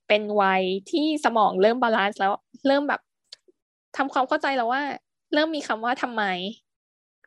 [0.08, 2.34] เป็นวัยที่สมองเริ่ม balance แล้ว
[2.68, 3.02] เริ่มแบบ
[3.98, 4.82] ทำความเข้าใจแล้วว่า
[5.34, 6.24] เริ่มมีคำว่าทำไม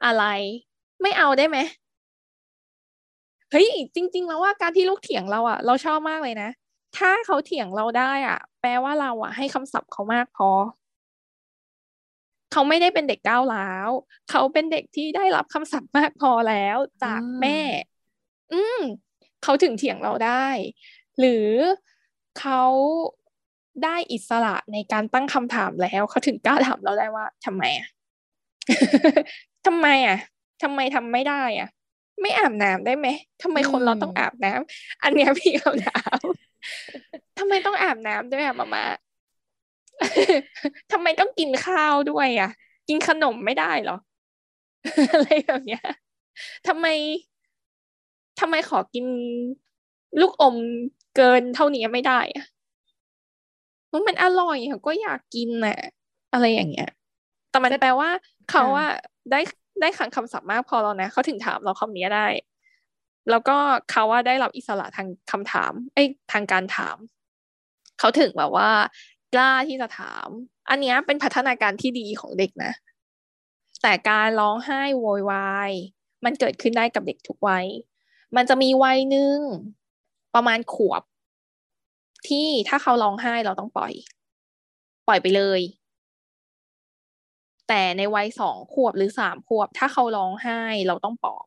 [0.04, 0.24] อะไร
[1.02, 1.58] ไม่เอาได้ไหม
[3.50, 6.48] เฮ้ยจริง ๆ แล้วว่าการที่ลูกเถียงเราอะเราชอบมากเลยนะ
[6.98, 10.50] ถ้าเขาเถียงเราได้อะแปลว่าเราอะให้คำศัพท์เขามากพอ
[12.52, 13.90] เขาไม่ได้เป็นเด็กก้าวร้าว
[14.30, 17.58] เขาเป็นเด็กที่ได้รับคำศัพท์มากพอแล้ว จากแม่
[18.52, 18.80] อืม
[19.42, 20.46] เขาถึงเถียงเราได้
[21.18, 21.48] หรือ
[22.38, 22.62] เขา
[23.84, 27.88] ได้อิสระในการตั้งคำถามแล้วเขาถึงกล้าถามเราได้ว่าทำไมอะ
[29.66, 30.18] ทำไมอะ
[30.62, 31.68] ทำไมทำไม่ได้อะ
[32.20, 33.06] ไม่อาบน้ำได้ไหม
[33.42, 36.18] ทำไมคนเราต้องอาบน้ำอันเนี้ยพี่เขาถาม
[37.38, 38.84] ทำไมต้องอาบน้ำด้วยอะมามา
[40.92, 42.50] ทำไมต้องกินข้าวด้วยอะ
[42.88, 43.96] กินขนมไม่ได้หรอ
[45.12, 45.82] อะไรแบบเนี้ย
[46.68, 46.86] ทำไม
[48.40, 49.06] ทำไมขอกิน
[50.20, 50.56] ลูกอม
[51.16, 52.46] เกินเท่านี้ไม่ได้อะ
[53.92, 55.78] มันมันอร่อยเขาก็อยากกินน่ะ
[56.32, 56.90] อะไรอย่างเงี้ย
[57.50, 58.10] แต่มันแปลว่า
[58.50, 58.90] เขาอะ
[59.30, 59.40] ได้
[59.80, 62.26] ได้ขังคำศัพท์มากพอแล้วนะเขาถึงถามเราคำนี้ได้
[63.30, 63.56] แล้วก็
[63.90, 66.96] เขาว่าได้รับอิสระทางคำถามไอ้ทางการถาม
[67.98, 68.70] เขาถึงแบบว่า
[69.34, 70.28] กล้าที่จะถาม
[70.70, 72.72] อันนี้เป็นพัฒนาการที่ดีของเด็กนะ
[73.82, 75.70] แต่การร้องไห้โวยวาย
[76.24, 77.66] มันเกิดขึ้นได้กับเด็กทุกวัย
[78.36, 79.38] มันจะมีวัยหนึ่ง
[80.34, 81.02] ประมาณขวบ
[82.28, 83.92] ที่ถ้าเขาร้องไห้เราต้องปล่อย
[85.06, 85.60] ปล่อยไปเลย
[87.68, 91.44] แต่ในวัยสองขวบหรือสามขวบ ถ้าเขาร้องไห้เราต้องปลอบ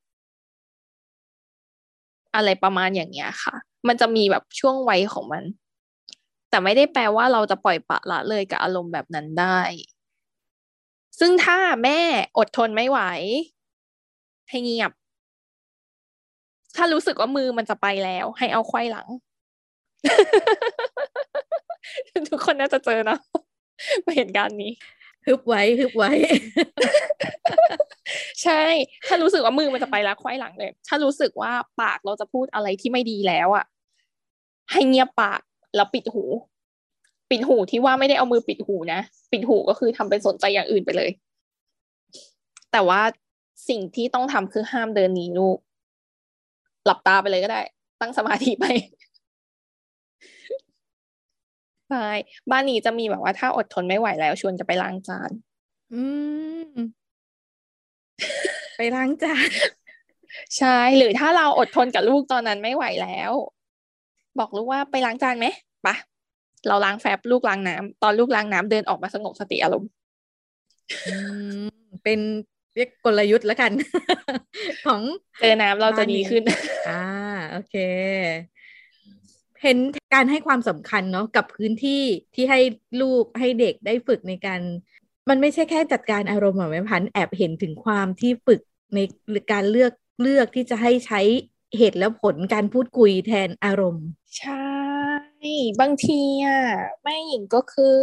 [2.36, 3.56] อะไรประมาณอย่างเงี้ยค่ะ
[3.88, 5.44] มันจะมีแบบช่วงวัยของมัน
[6.50, 9.60] แต่ไม่ได้แปลว่าเราจะปล่อยปะละเลยกับอารมณ์แบบนั้นได้
[11.20, 12.00] ซึ่งถ้าแม่
[12.38, 13.00] อดทนไม่ไหว
[14.50, 14.92] ให้เงียบ
[16.78, 19.08] ถ้ารู้สึกว่ามือมันจะไปแล้ว ให้เอาควายหลัง
[22.30, 23.18] ทุกคนน่าจะเจอนะ
[24.16, 24.72] เหตุการณ์นี้
[25.26, 26.12] ฮึบไว้ฮึบไว้
[28.44, 28.62] ใช่
[29.08, 33.66] ถ้ารู้สึกว่ามือมันจะไปแล้วควายหลังเลย ถ้ารู้สึกว่าปากเราจะพูดอะไรที่ไม่ดีแล้วอะ
[34.72, 35.42] ให้เงียบปาก
[35.76, 36.24] แล้วปิดหู
[37.30, 39.00] ปิดหูที่ว่าไม่ได้เอามือปิดหูนะ
[39.32, 41.10] ปิดหูก็คือทำเป็นสนใจอย่างอื่นไปเลย
[42.72, 43.02] แต่ว่า
[43.70, 45.58] สิ่งที่ต้องทำคือห้ามเดินหนีลูก
[46.88, 47.62] หลับตาไปเลยก็ได้
[48.02, 48.66] ตั้งสมาธิไป
[51.90, 52.08] ใช่
[52.52, 55.32] บ้านนี้จะมีแบบว่าถ้าอดทนไม่ไหวแล้วชวนจะไปล้างจาน
[55.94, 56.04] อื
[56.72, 56.76] ม
[58.78, 59.50] ไปล้างจาน
[60.58, 63.32] ใช่หรือถ้าเราอดทนกับลูกตอนนั้นไม่ไหวแล้ว
[64.40, 65.46] บอกลูกว่าไปล้างจานไหม
[65.86, 65.96] ปะ
[66.68, 69.90] เราล้างแฟบลูกล้างน้ำตอนลูกล้างน้ำเดินออกมาสงบสติอารมณ์
[72.04, 72.20] เป็น
[72.78, 73.72] เรียกกลยุทธ์แล้วกัน
[74.86, 75.02] ของ
[75.40, 76.44] เจอน้ำเราจะดีขึ้น
[76.90, 77.04] อ่า
[77.52, 77.76] โอเค
[79.64, 79.78] เห็น
[80.14, 82.04] การให้ความสำคัญเนาะกับพื้นที่
[82.36, 82.60] ที่ให้
[83.02, 84.62] ลูกให้เด็กได้ฝึกในการ
[85.30, 88.62] มันไม่ใช่แค่จัดการอารมณ์หรอแม่พันแอบเห็นถึงความที่ฝึก
[88.96, 89.00] ใน
[89.52, 91.22] การเลือกเลือกที่จะให้ใช้
[91.78, 94.08] เหตุและผลการพูดคุยแทนอารมณ์
[94.40, 94.68] ใช่
[95.82, 96.62] บางทีอะ
[97.04, 97.98] แม่หญิงก็คือ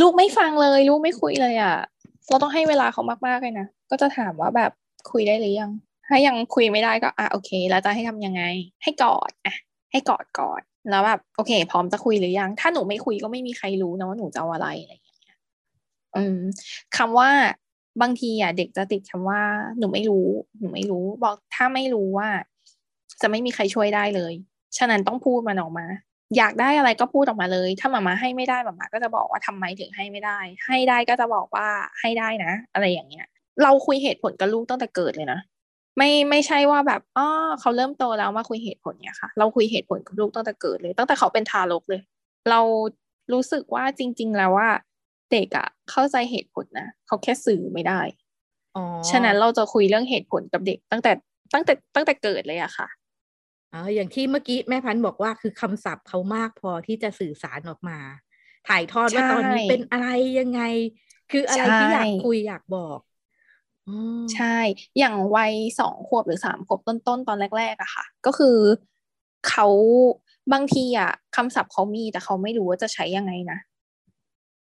[0.00, 1.76] ลูกไม่ฟังเลย ลูกไม่คุยเลยอะ
[2.28, 4.72] เราต้องให้เวลาเขามากๆเลยนะ ก็จะถามว่าแบบ
[5.10, 5.70] คุยได้หรือยัง
[6.08, 8.42] ถ้ายังคุยไม่ได้ก็อะโอเค แล้วจะให้ทำยังไง
[8.82, 9.56] ให้กอดอะ
[9.92, 10.60] ให้กอดก่อน
[10.90, 15.36] แล้วแบบโอเค พร้อมจะคุยหรือยัง ถ้าหนูไม่คุยก็ไม่มีใครรู้นะว่าหนูจะเอาอะไรอะไรอย่างเงี้ย
[16.16, 16.38] อืม
[16.96, 17.30] คำว่า
[18.02, 19.40] บางทีอะเด็กจะติดคำว่า
[19.78, 20.26] หนูไม่รู้
[20.58, 22.28] หนูไม่รู้ บอกถ้าไม่รู้ว่า
[23.20, 24.32] จะไม่มีใครช่วยได้เลย
[24.78, 25.86] ฉะนั้นต้องพูดมันออกมา
[26.36, 31.66] อยากได้อะไรก็พูดออกมาเลย ถ้ามามาให้ไม่ได้มามาก็จะบอกว่าทำไมถึงให้ไม่ได้ ให้ได้ก็จะบอกว่า
[32.00, 33.26] ให้ได้นะ อะไรอย่างเงี้ย
[33.62, 35.40] เราคุยเหตุผลกับลูกตั้งแต่เกิดเลยนะ
[35.96, 37.26] ไม่ไม่ใช่ว่าแบบอ๋อ
[37.60, 42.00] เขาเริ่มโตแล้วมาคุยเหตุผลเนี่ยค่ะ เราคุยเหตุผลกับลูกตั้งแต่เกิดเลย ตั้งแต่เขาเป็นทารกเลย
[42.50, 42.60] เรา
[43.32, 44.68] รู้สึกว่าจริง ๆ แล้วว่า
[45.32, 48.00] เด็กอะเข้าใจเหตุผลนะเขาแค่สื่อไม่ได้
[49.10, 51.12] ฉะนั้นเราจะคุยเรื่องเหตุผลกับเด็กตั้งแต่
[51.54, 52.88] ตั้งแต่ตั้งแต่เกิดเลยอะค่ะ
[53.74, 57.98] อ๋ออย่างที่เมื่อกี้แม่พันธุ์บอกว่าคือคำศัพท์เขามากพอที่จะสื่อสารออกมา
[58.68, 60.06] ถ่ายทอดว่าตอนนี้เป็นอะไร
[60.40, 60.60] ยังไง
[61.30, 62.98] คืออะไรที่อยากคุยอยากบอก
[64.34, 64.56] ใช่
[64.98, 68.56] อย่างวัยสองขวบหรือสามขวบต้นๆตตอนแรกๆอะค่ะ ก็คือ
[69.48, 69.66] เขา
[70.52, 73.58] บางทีอะคำศัพท์เขามีแต่เขาไม่รู้ว่าจะใช้ยังไงนะ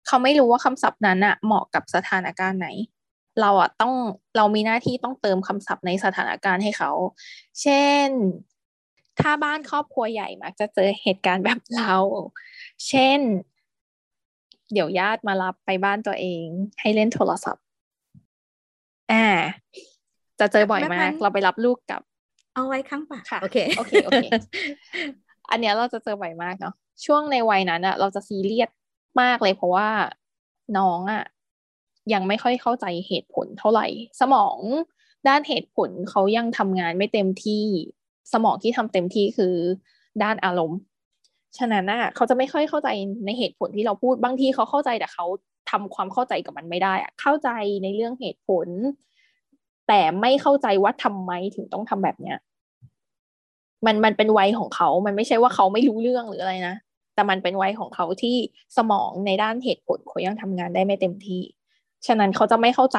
[0.07, 2.68] เขาไม่รู้ว่าคำศัพท์นั้นอะเหมาะกับสถานการณ์ไหน
[3.40, 3.92] เราอะต้อง
[4.37, 6.90] เรามีหน้าที่ต้องเติมคำศัพท์ในสถานการณ์ให้เขา
[7.62, 8.09] เช่น
[9.20, 11.94] ถ้าบ้านครอบครัวใหญ่มักจะเจอเหตุการณ์แบบเรา
[12.88, 13.20] เช่น
[14.72, 16.44] เดี๋ยวญาติมารับไปบ้านตัวเอง
[16.81, 17.64] ให้เล่นโทรศัพท์
[19.12, 19.26] อ่า
[20.40, 22.02] จะเจอบ่อยมาก เราไปรับลูกกับ
[22.54, 24.24] เอาไว้ข้างปากค่ะ โอเค โอเค โอเค
[25.50, 28.70] อันเนี้ยเราจะเจอบ่อยมากเนาะ ช่วงในวัยนั้นอะเราจะซีเรียส
[29.22, 29.88] มากเลยเพราะว่า
[30.78, 31.22] น้องอะ
[32.12, 33.87] ยังไม่ค่อยเข้าใจเหตุผลเท่าไหร่
[34.20, 34.59] สมอง
[35.28, 37.64] ด้านเหตุผลเขายังทำงานไม่เต็มที่
[38.33, 39.55] สมองที่ทำเต็มที่คือ
[40.23, 40.79] ด้านอารมณ์
[41.59, 42.88] ฉะนั้นน่ะเขาจะไม่ค่อยเข้าใจ
[43.27, 45.27] ในเหตุผลที่เราพูดบางทีเขาเข้าใจแต่เขา
[45.71, 47.49] ทำความเข้าใจกับมันไม่ได้อะเข้าใจ
[47.83, 48.69] ในเรื่องเหตุผล
[49.88, 52.38] แต่ไม่เข้าใจว่าทำไมถึงต้องทำแบบเนี้ย
[53.87, 56.75] มันมันเป็นวัยของเขา มันไม่ใช่ว่าเขาไม่รู้เรื่องหรืออะไรนะ
[57.14, 58.37] แต่มันเป็นวัยของเขาที่
[58.77, 61.43] สมองในด้านเหตุผลเขายังทำงานได้ไม่เต็มที่
[62.07, 62.99] ฉะนั้นเขาจะไม่เข้าใจ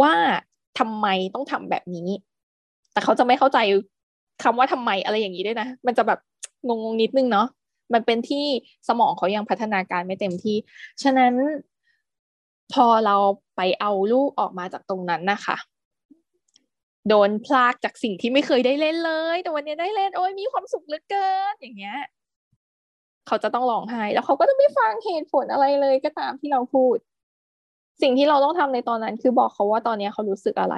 [0.00, 0.14] ว่า
[0.78, 2.08] ทำไมต้องทำแบบนี้
[2.92, 3.58] แต่เขาจะไม่เข้าใจ
[4.42, 6.18] คำว่าทำไมอะไรอย่างนี้ด้วยนะ มันจะแบบ
[6.66, 7.46] งงๆนิดนึงเนาะ
[7.94, 8.44] มันเป็นที่
[8.88, 10.56] สมองเขายังพัฒนาการไม่เต็มที่
[11.02, 11.32] ฉะนั้น
[12.72, 13.16] พอเรา
[13.56, 15.56] ไปเอาลูกออกมาจากตรงนั้นนะคะ
[17.08, 21.98] โดนพลากจากสิ่งที่ไม่เคยได้เล่นเลย แต่วันนี้ได้เล่นโอ้ยมีความสุขเหลือเกินอย่างเงี้ย
[23.26, 26.96] เขาจะต้องร้องไห้แล้วเขาก็จะไม่ฟังเหตุผลอะไรเลยก็ตามที่เราพูด
[28.02, 30.74] สิ่งที่เราต้องทำในตอนนั้น คือบอกเขาว่าตอนนี้เขารู้สึกอะไร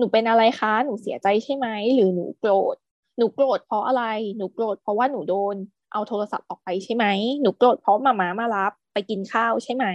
[0.00, 2.76] หนูเป็นอะไรคะ หนูเสียใจใช่ไหม หรือหนูโกรธ
[3.18, 4.04] หนูโกรธเพราะอะไร
[4.36, 5.56] หนูโกรธเพราะว่าหนูโดน
[5.92, 7.06] เอาโทรศัพท์ออกไปใช่ไหม
[7.40, 9.86] หนูโกรธเพราะมาม้ามารับ ไปกินข้าวใช่ไหม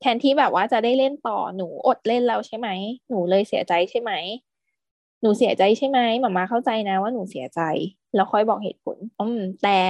[0.00, 2.68] แทนที่แบบว่าจะได้เล่นต่อ หนูอดเล่นแล้วใช่ไหม
[3.10, 4.12] หนูเลยเสียใจใช่ไหม
[5.22, 7.60] หนูเสียใจใช่ไหมมาม่าเข้าใจนะว่าหนูเสียใจ
[8.14, 9.80] แล้วค่อยบอกเหตุผล อืม แต่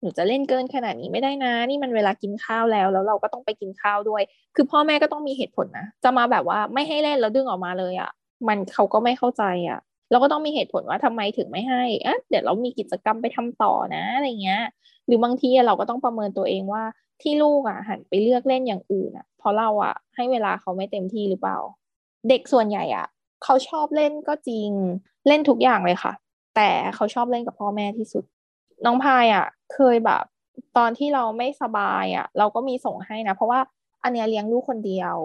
[0.00, 4.22] หนูจะเล่นเกินขนาดนี้ไม่ได้นะ นี่มันเวลากินข้าวแล้ว แล้วเราก็ต้องไปกินข้าวด้วย
[4.56, 8.10] คือพ่อแม่ก็ต้องมีเหตุผลนะ จะมาแบบว่าไม่ให้เล่นแล้วดึงออกมาเลยอะ่ะ
[8.46, 14.62] มันเขาก็ไม่เข้าใจอะ่ะเราก็ต้องมีเหตุผลว่าทำไมถึงไม่ให้อะเดี๋ยวเรามีกิจกรรมไปทำต่อนะอะไรเงี้ย
[15.06, 16.84] หรือบางทีเราก็ต้องประเมินตัวเองว่า
[17.22, 21.58] ที่ลูกอะหันไปเลือกเล่นอย่างอื่นอะ เพราะเราอะให้เวลาเขาไม่เต็มที่หรือเปล่า
[22.28, 23.06] เด็กส่วนใหญ่อะ
[23.44, 24.70] เขาชอบเล่นก็จริง
[25.28, 26.12] เล่นทุกอย่างเลยค่ะ
[26.56, 28.24] แต่เขาชอบเล่นกับพ่อแม่ที่สุด
[28.84, 30.24] น้องพายอะ เคยแบบ
[30.76, 33.60] ตอนที่เราไม่สบายอะ เราก็มีส่งให้นะ เพราะว่า
[34.02, 35.16] อันเนี้ยเลี้ยงลูกคนเดียว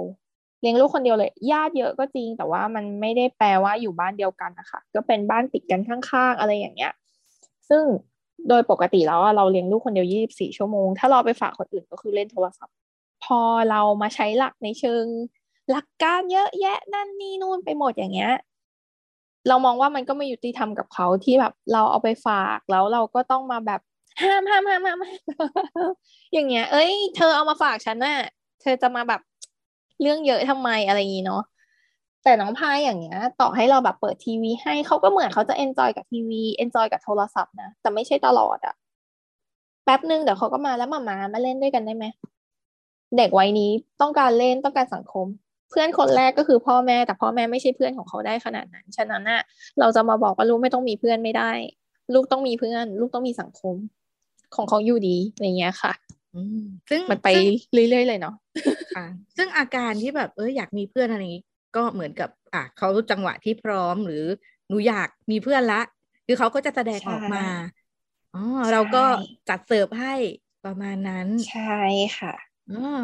[0.63, 6.91] เลี้ยงลูกคนเดียวเลย ญาติเยอะก็จริง แต่ว่ามันไม่ได้แปลว่าอยู่บ้านเดียวกันนะคะก็เป็นบ้านติดกันข้างๆ อะไรอย่างเงี้ย
[7.69, 7.83] ซึ่ง
[8.49, 12.75] โดยปกติแล้วเราเลี้ยงลูกคนเดียว 24 ชั่วโมง ถ้าเราไปฝากคนอื่นก็คือเล่นโทรศัพท์
[13.23, 15.05] พอเรามาใช้หลักในเชิง
[15.71, 18.33] หลักการเยอะแยะนั่นนี่นู่นไปหมดอย่างเงี้ย
[19.47, 23.81] เรามองว่ามันก็ไม่ยุติธรรมกับเขาที่แบบเราเอาไปฝากแล้วเราก็ต้องมาแบบ
[24.21, 24.97] ห้ามห้ามห้ามห้าม
[26.33, 28.17] อย่างเงี้ย เอ้ย เธอเอามาฝากฉันน่ะ
[28.61, 29.21] เธอจะมาแบบ
[30.01, 31.41] เรื่องเยอะทำไมอะไรอย่างนี้เนาะ
[32.23, 38.75] แต่น้องพายอย่างเงี้ย ต่อให้เราแบบเปิดทีวีให้เขาก็เหมือนเขาจะ enjoy กับทีวี enjoy กับโทรศัพท์นะแต่ไม่ใช่ตลอดอะ
[39.85, 42.05] แป๊บนึงเดี๋ยวเขาก็มาแล้วมามามาเล่นด้วยกันได้ไหม
[43.17, 45.27] เด็กวัยนี้ต้องการเล่นต้องการสังคม
[45.69, 49.41] เพื่อนคนแรกก็คือพ่อแม่แต่พ่อแม่ไม่ใช่เพื่อนของเขาได้ขนาดนั้น ฉะนั้นน่ะ
[49.79, 51.51] เราจะมาบอกว่าลูกไม่ต้องมีเพื่อนไม่ได้
[52.13, 53.75] ลูกต้องมีเพื่อน ลูกต้องมีสังคม
[54.55, 55.93] ของเขาอยู่ดีอะไรเงี้ยค่ะ
[56.89, 57.27] ซึ่งมันไป
[57.73, 58.35] เรื่อยๆเลยเนาะ
[58.95, 59.05] ค่ะ
[59.37, 61.43] ซึ่งอาการที่แบบเอออยากมีเพื่อนอะไรนี้
[61.75, 64.23] ก็เหมือนกับ อะเขาจังหวะที่พร้อมหรือ
[64.67, 65.81] หนูอยากมีเพื่อนละ
[66.27, 67.45] คือเขาก็จะแสดงออกมา
[68.35, 69.03] อ๋อเราก็
[69.49, 70.15] จัดเสิร์ฟให้
[70.65, 71.77] ประมาณนั้น ใช่
[72.19, 72.33] ค่ะ
[72.71, 73.01] อ๋อ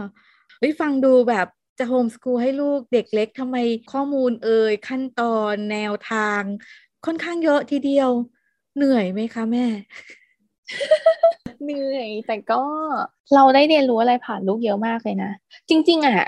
[0.60, 1.48] เฮ้ยฟังดูแบบ
[1.80, 3.58] จะโฮมสกูลให้ลูกเด็กเล็กทำไม
[3.92, 6.42] ข้อมูลเอ่ยขั้นตอนแนวทาง
[7.06, 8.10] ค่อนข้างเยอะทีเดียว
[8.76, 9.66] เหนื่อยไหมคะแม่
[11.64, 12.62] เหนื่อย แต่ก็
[13.34, 15.32] เราได้เรียนรู้อะไรผ่านลูกเยอะมากเลยนะ
[15.70, 16.28] จริง ๆอะ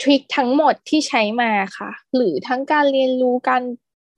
[0.00, 3.62] ทริคทั้งหมดที่ใช้มาค่ะ หรือทั้งการเรียนรู้การ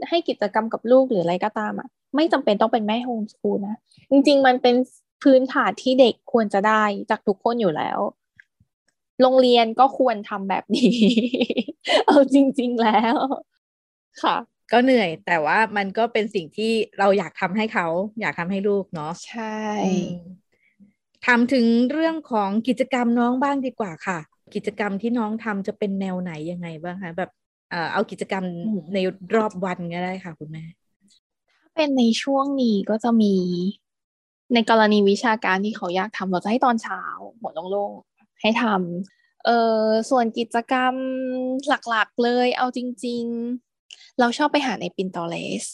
[0.09, 3.77] ให้กิจกรรมกับลูกหรืออะไรก็ตามอะไม่จำเป็นต้องเป็นแม่โฮมสคูลนะ
[4.11, 4.75] จริง ๆ มันเป็น
[5.23, 7.99] พื้นฐานที่เด็กควรจะได้จากทุกคนอยู่แล้ว
[9.23, 10.95] โรงเรียนก็ควรทำแบบนี้
[12.07, 13.17] เอาจริง ๆ แล้ว
[14.23, 14.37] ค่ะ
[14.73, 17.87] ก็เหนื่อย แต่ว่ามันก็เป็นสิ่งที่เราอยากทำให้เขา
[18.21, 19.61] อยากทำให้ลูกเนาะใช่
[21.27, 24.19] ทำถึงเรื่องของกิจกรรมน้องบ้างดีกว่าค่ะ
[24.55, 27.31] กิจกรรมที่น้องทำจะเป็นแนวไหนยังไงบ้างคะแบบ
[27.71, 28.45] เอ่อเอากิจกรรม
[28.95, 28.99] ใน
[29.35, 30.65] รอบวันก็ได้ค่ะ คุณแม่
[31.63, 33.35] ถ้าเป็นในช่วงนี้ก็จะมี
[34.55, 37.03] ในกรณีวิชาการที่เขาอยากทำเราจะให้ตอนเช้า
[37.41, 39.51] หัวโล่งๆให้ทำเอ
[39.83, 40.95] อส่วนกิจกรรม
[41.69, 43.70] หลักๆเลย เอาจริง ๆ
[44.19, 45.71] เราชอบไปหาใน Pinterest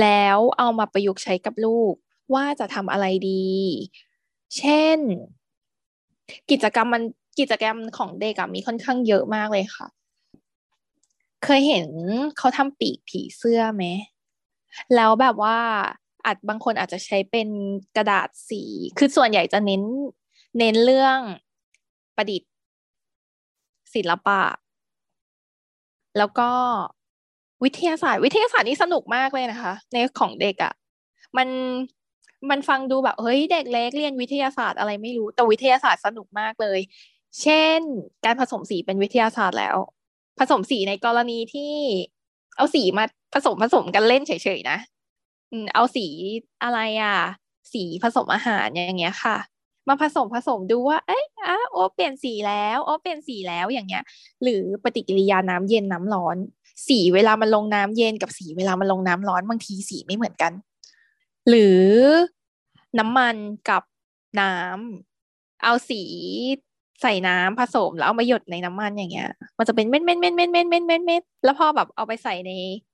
[0.00, 1.94] แล้วเอามาประยุกต์ใช้กับลูก
[2.34, 3.48] ว่าจะทำอะไรดี
[4.56, 4.98] เช่น
[6.50, 7.02] กิจกรรมมัน
[7.38, 9.86] กิจกรรมของเด็กมีค่อนข้างเยอะมากเลยค่ะ
[11.44, 11.88] เคยเห็น
[12.38, 13.84] เขาทำปีกผีเสื้อไหม
[14.94, 15.58] แล้วแบบว่า
[16.24, 17.48] อาจบางคนอาจจะใช้เป็น
[17.96, 18.62] กระดาษสี
[18.98, 19.82] คือส่วนใหญ่จะเน้น
[20.58, 21.18] เน้นเรื่อง
[22.16, 22.50] ประดิษฐ์
[23.94, 24.42] ศิลปะ
[26.18, 26.50] แล้วก็
[27.64, 30.72] วิทยาศาสตร์วิทยาศาสตร์นี่สนุกมากเลยนะคะ ในของเด็กอะ่ะ
[31.36, 31.48] มัน
[32.50, 36.80] มันฟังดูแบบเฮ้ยเด็กเล็กเรียนวิทยาศาสตร์อะไรไม่รู้แต่วิทยาศาสตร์สนุกมากเลย
[37.42, 37.80] เช่น
[38.24, 39.76] การผสมสีเป็นวิทยาศาสตร์แล้ว
[40.38, 41.72] ผสมสีในกรณีที่
[42.56, 44.78] เอาสีมาผสมผสมกันเล่นเฉยๆนะ
[45.74, 46.06] เอาสี
[46.62, 47.16] อะไรอะ
[47.72, 49.36] สีผสมอาหารอย่างเงี้ยค่ะ
[49.88, 54.04] มาผสมผสมดูว่า เอ้ยอะโอเปลี่ยนสีแล้วโอเปลี่ยนสีแล้วอย่างเงี้ย
[54.42, 56.36] หรือปฏิกิริยาน้ำเย็นน้ำร้อน
[56.88, 60.52] สีเวลามันลงน้ำเย็นกับสีเวลามันลงน้ำร้อนบางทีสีไม่เหมือนกัน
[61.48, 61.80] หรือ
[62.98, 63.36] น้ำมัน
[63.68, 63.82] กับ
[64.40, 66.02] น้ำเอาสี
[67.02, 72.52] ใส่น้ำผสมแล้วเอามาหยดในน้ำมันอย่างเงี้ย มันจะเป็นเม็ดเม็ดเม็ดเม็ดเม็ดเม็ดเม็ดเม็ดแล้วพอแบบเอาไปใส่ใน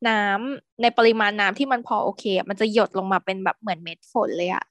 [0.09, 4.65] น้ำในปริมาณน้ำที่มันพอโอเค มันจะหยดลงมาเป็นแบบเหมือนเม็ดฝนเลยอะ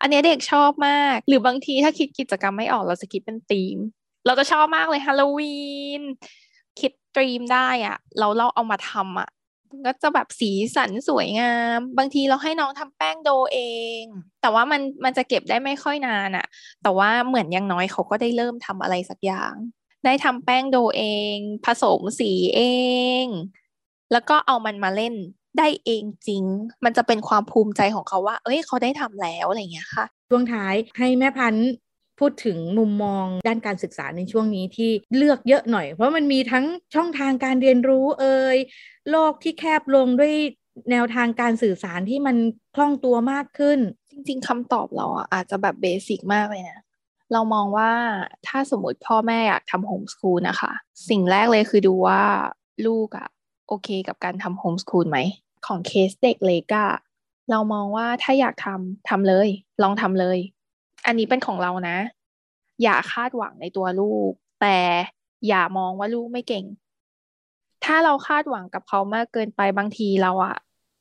[0.00, 3.78] อันนี้เด็กชอบมาก หรือบางทีถ้าคิดกิจกรรมไม่ออกเราจะคิดเป็นธีม
[4.26, 5.58] เราจะชอบมากเลยฮาโลวี
[6.00, 6.02] น
[7.08, 9.28] ดตรีมได้อะเราเราเอามาทำอะ
[9.86, 13.60] ก็จะแบบสีสันสวยงาม บางทีเราให้น้องทำแป้งโดเอ
[14.00, 14.02] ง
[14.40, 16.46] แต่ว่ามันมันจะเก็บได้ไม่ค่อยนานอะ
[16.82, 19.54] แต่ว่าเหมือนยังน้อยเขาก็ได้เริ่มทำอะไรสักอย่าง
[20.04, 22.60] ได้ทำแป้งโดเอง ผสมสีเอ
[23.24, 23.26] ง
[24.12, 25.14] แล้วก็เอามันมาเล่น
[25.58, 26.44] ได้เองจริง
[26.84, 31.68] มันจะเป็นความภูมิใจของเขาว่า เอ้ยเขาได้ทำแล้วอะไรเงี้ยค่ะช่วงท้ายให้แม่พันธ์
[32.18, 38.56] พูดถึงมุมมองด้านการศึกษาในช่วงนี้ที่เลือกเยอะหน่อย เพราะมันมีทั้งช่องทางการเรียนรู้เอ่ย
[39.10, 40.34] โลกที่แคบลงด้วย
[40.90, 42.36] แนวทางการสื่อสารที่มัน
[42.74, 43.78] คล่องตัวมากขึ้น
[44.10, 46.80] จริง ๆคำตอบเราอะอาจจะแบบ basic มากเลยนะ
[47.32, 47.92] เรามองว่า
[48.46, 50.72] ถ้าสมมติพ่อแม่อยากทำ homeschool นะคะ
[51.08, 52.22] สิ่งแรกเลยคือดูว่า
[52.86, 53.28] ลูกอะ
[53.68, 55.18] โอเคกับการทำ homeschool ไหม
[55.66, 56.92] ของเคสเด็กเล็กอะ
[57.50, 59.48] เรามองว่าถ้าอยากทำทำเลย
[59.82, 60.38] ลองทำเลย
[61.08, 61.98] อันนี้เป็นของเรานะ
[62.82, 64.78] อย่าคาดหวังในตัวลูก แต่
[65.48, 66.64] อย่ามองว่าลูกไม่เก่ง
[67.84, 70.56] ถ้าเราคาดหวังกับเขามากเกินไปบางทีเราอะ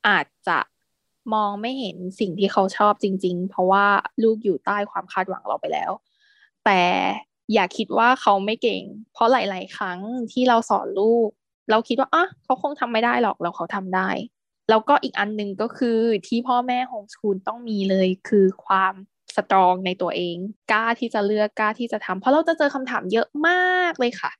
[0.07, 0.59] อาจจะ
[1.33, 3.85] มองไม่เห็นสิ่งที่เขาชอบจริง ๆ เพราะว่า
[4.23, 5.91] ลูกอยู่ใต้ความคาดหวังเราไปแล้ว
[6.65, 6.81] แต่
[7.53, 9.99] อย่าคิดว่าเขาไม่เก่ง เพราะหลาย ๆ ครั้ง
[10.31, 11.29] ที่เราสอนลูก
[11.69, 14.09] เราคิดว่าอะเขาคงทำไม่ได้หรอกแล้วเขาทำได้
[14.69, 18.93] แล้วก็อีกอันหนึ่งก็คือที่พ่อแม่ homeschool ต้องมีเลยคือความ
[19.35, 20.37] strong ในตัวเอง
[20.71, 24.31] กล้าที่จะเลือกกล้าที่จะทำเพราะเราจะเจอคำถามเยอะมากเลยค่ะ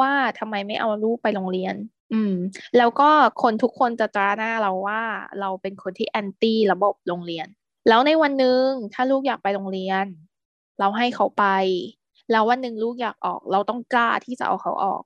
[0.00, 1.74] ว่าทำไมไม่เอาลูกไปโรงเรียน
[2.12, 2.34] อืม
[2.76, 3.10] แล้วก็
[3.42, 5.02] คนทุกคนจะตราหน้าเราว่า
[5.40, 7.46] เราเป็นคนที่ anti ระบบโรงเรียน
[7.88, 10.06] แล้วในวันหนึ่งถ้าลูกอยากไปโรงเรียน
[10.78, 11.44] เราให้เขาไป
[12.30, 15.02] แล้ววันหนึ่งลูกอยากออก เราต้องกล้าที่จะเอาเขาออก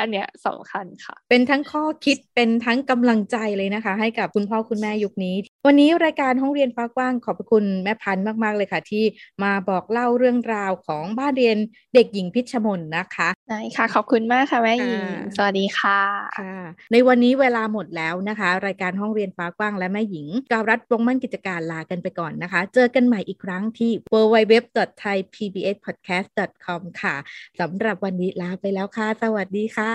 [0.00, 5.34] อันเนี้ยสำคัญค่ะ เป็นทั้งข้อคิดเป็นทั้งกำลังใจเลยนะคะ ให้กับคุณพ่อคุณแม่ยุคนี้
[5.70, 9.04] วันนี้รายการห้องเรียนฟ้ากว้างขอบคุณแม่พันธ์มาก ๆ เลยค่ะ ที่
[9.42, 11.56] มาบอกเล่าเรื่องราวของบ้านเรียน
[11.94, 15.02] เด็กหญิงพิชมนนะคะได้ค่ะ ขอบคุณมากค่ะแม่หญิง
[15.36, 16.00] สวัสดีค่ะ
[16.38, 16.56] ค่ะ
[16.92, 27.16] ในวันนี้เวลาหมดแล้วนะคะ รายการห้องเรียนฟ้ากว้างและแม่หญิงการัฐวงมั่นกิจการลากันไปก่อนนะคะ เจอกันใหม่อีกครั้งที่ www.thaipbspodcast.com ค่ะ
[27.60, 29.94] สำหรับวันนี้ลาไปแล้วค่ะ สวัสดีค่ะ